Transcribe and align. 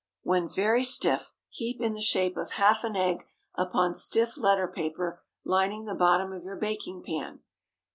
When 0.23 0.49
very 0.49 0.83
stiff, 0.83 1.31
heap 1.49 1.79
in 1.79 1.93
the 1.93 2.01
shape 2.01 2.35
of 2.35 2.53
half 2.53 2.83
an 2.83 2.95
egg 2.95 3.27
upon 3.53 3.93
stiff 3.93 4.35
letter 4.35 4.67
paper 4.67 5.21
lining 5.43 5.85
the 5.85 5.93
bottom 5.93 6.33
of 6.33 6.43
your 6.43 6.57
baking 6.57 7.03
pan. 7.03 7.41